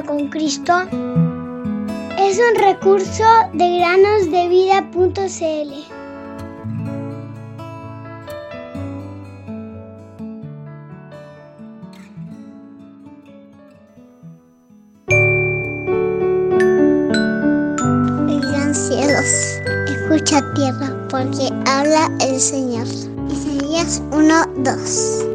[0.00, 0.72] con Cristo
[2.18, 5.22] es un recurso de granosdevida.cl.
[18.72, 22.86] cielos, escucha tierra, porque habla el Señor.
[23.28, 25.31] Isaías 1:2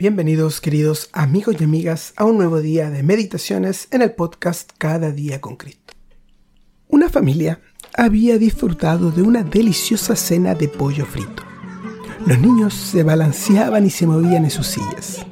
[0.00, 5.10] Bienvenidos queridos amigos y amigas a un nuevo día de meditaciones en el podcast Cada
[5.10, 5.92] día con Cristo.
[6.88, 7.60] Una familia
[7.94, 11.42] había disfrutado de una deliciosa cena de pollo frito.
[12.24, 15.26] Los niños se balanceaban y se movían en sus sillas.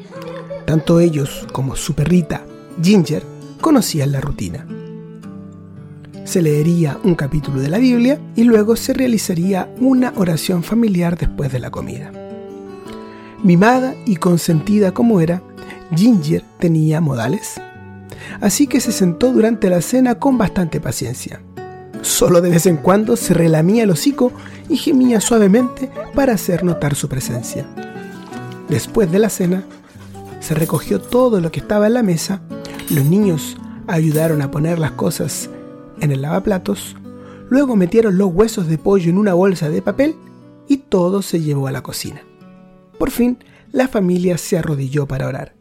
[0.66, 2.44] Tanto ellos como su perrita,
[2.82, 3.22] Ginger,
[3.62, 4.66] conocían la rutina.
[6.24, 11.50] Se leería un capítulo de la Biblia y luego se realizaría una oración familiar después
[11.50, 12.27] de la comida.
[13.42, 15.42] Mimada y consentida como era,
[15.94, 17.60] Ginger tenía modales.
[18.40, 21.40] Así que se sentó durante la cena con bastante paciencia.
[22.02, 24.32] Solo de vez en cuando se relamía el hocico
[24.68, 27.66] y gemía suavemente para hacer notar su presencia.
[28.68, 29.64] Después de la cena,
[30.40, 32.42] se recogió todo lo que estaba en la mesa,
[32.90, 35.48] los niños ayudaron a poner las cosas
[36.00, 36.96] en el lavaplatos,
[37.48, 40.16] luego metieron los huesos de pollo en una bolsa de papel
[40.68, 42.27] y todo se llevó a la cocina.
[42.98, 43.38] Por fin,
[43.72, 45.54] la familia se arrodilló para orar.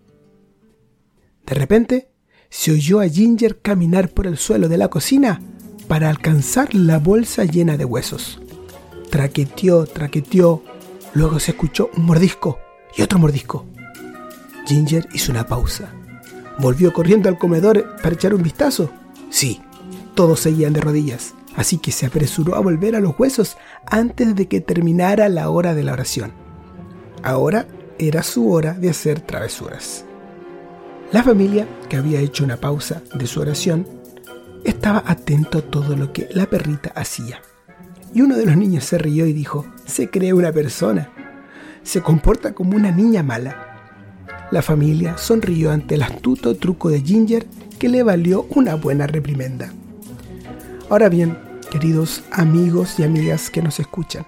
[1.46, 2.10] De repente,
[2.50, 5.42] se oyó a Ginger caminar por el suelo de la cocina
[5.88, 8.42] para alcanzar la bolsa llena de huesos.
[9.10, 10.64] Traqueteó, traqueteó,
[11.14, 12.60] luego se escuchó un mordisco
[12.96, 13.66] y otro mordisco.
[14.66, 15.94] Ginger hizo una pausa.
[16.60, 18.92] Volvió corriendo al comedor para echar un vistazo.
[19.30, 19.62] Sí,
[20.16, 24.48] todos seguían de rodillas, así que se apresuró a volver a los huesos antes de
[24.48, 26.47] que terminara la hora de la oración.
[27.28, 27.68] Ahora
[28.00, 30.06] era su hora de hacer travesuras.
[31.12, 33.86] La familia, que había hecho una pausa de su oración,
[34.64, 37.42] estaba atento a todo lo que la perrita hacía.
[38.14, 41.12] Y uno de los niños se rió y dijo, se cree una persona.
[41.84, 44.48] Se comporta como una niña mala.
[44.50, 47.46] La familia sonrió ante el astuto truco de Ginger
[47.78, 49.74] que le valió una buena reprimenda.
[50.90, 51.38] Ahora bien,
[51.72, 54.26] queridos amigos y amigas que nos escuchan,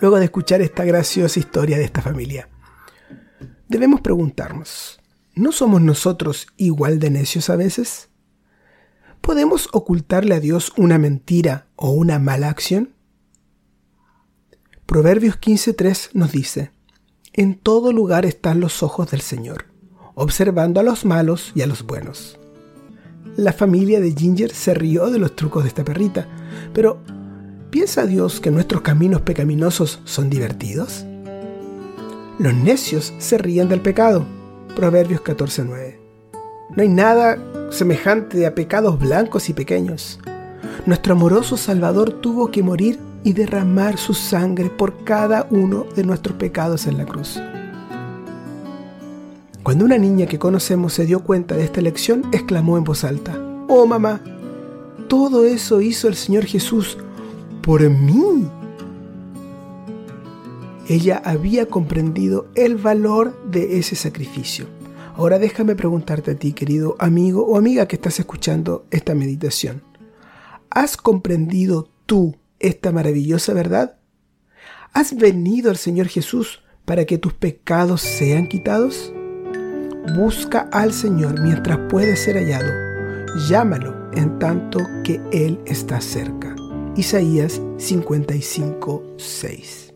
[0.00, 2.48] luego de escuchar esta graciosa historia de esta familia.
[3.68, 5.00] Debemos preguntarnos,
[5.34, 8.08] ¿no somos nosotros igual de necios a veces?
[9.20, 12.94] ¿Podemos ocultarle a Dios una mentira o una mala acción?
[14.86, 16.70] Proverbios 15.3 nos dice,
[17.34, 19.66] En todo lugar están los ojos del Señor,
[20.14, 22.38] observando a los malos y a los buenos.
[23.36, 26.26] La familia de Ginger se rió de los trucos de esta perrita,
[26.72, 27.02] pero
[27.70, 31.04] ¿Piensa Dios que nuestros caminos pecaminosos son divertidos?
[32.38, 34.24] Los necios se ríen del pecado.
[34.74, 35.98] Proverbios 14:9.
[36.74, 37.36] No hay nada
[37.70, 40.18] semejante a pecados blancos y pequeños.
[40.86, 46.38] Nuestro amoroso Salvador tuvo que morir y derramar su sangre por cada uno de nuestros
[46.38, 47.38] pecados en la cruz.
[49.62, 53.38] Cuando una niña que conocemos se dio cuenta de esta lección, exclamó en voz alta,
[53.68, 54.22] Oh mamá,
[55.06, 56.96] todo eso hizo el Señor Jesús
[57.68, 58.48] por mí.
[60.88, 64.64] Ella había comprendido el valor de ese sacrificio.
[65.14, 69.82] Ahora déjame preguntarte a ti, querido amigo o amiga que estás escuchando esta meditación.
[70.70, 73.98] ¿Has comprendido tú esta maravillosa verdad?
[74.94, 79.12] ¿Has venido al Señor Jesús para que tus pecados sean quitados?
[80.16, 82.72] Busca al Señor mientras puede ser hallado.
[83.46, 86.57] Llámalo en tanto que Él está cerca.
[86.98, 89.87] Isaías 55, 6.